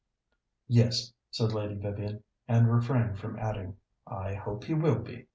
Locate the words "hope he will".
4.33-4.97